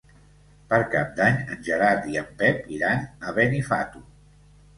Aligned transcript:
Per 0.69 0.77
Cap 0.93 1.11
d'Any 1.19 1.37
en 1.55 1.61
Gerard 1.67 2.07
i 2.15 2.17
en 2.23 2.33
Pep 2.41 2.73
iran 2.79 3.05
a 3.29 3.37
Benifato. 3.37 4.05